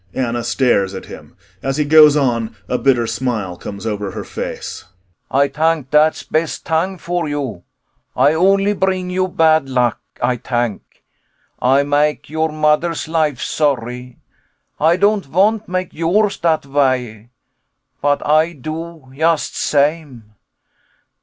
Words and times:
[ANNA 0.15 0.43
stares 0.43 0.95
at 0.95 1.05
him. 1.05 1.37
As 1.61 1.77
he 1.77 1.85
goes 1.85 2.17
on, 2.17 2.55
a 2.67 2.79
bitter 2.79 3.05
smile 3.05 3.55
comes 3.55 3.85
over 3.85 4.09
her 4.09 4.23
face.] 4.23 4.83
Ay 5.29 5.47
tank 5.47 5.91
dat's 5.91 6.23
best 6.23 6.65
tang 6.65 6.97
for 6.97 7.29
you. 7.29 7.61
Ay 8.17 8.33
only 8.33 8.73
bring 8.73 9.11
you 9.11 9.27
bad 9.27 9.69
luck, 9.69 9.99
Ay 10.19 10.37
tank. 10.37 11.03
Ay 11.61 11.83
make 11.83 12.31
your 12.31 12.49
mo'der's 12.51 13.07
life 13.07 13.39
sorry. 13.41 14.17
Ay 14.79 14.95
don't 14.97 15.23
vant 15.27 15.67
make 15.69 15.93
yours 15.93 16.37
dat 16.39 16.65
way, 16.65 17.29
but 18.01 18.25
Ay 18.25 18.53
do 18.53 19.07
yust 19.13 19.55
same. 19.55 20.33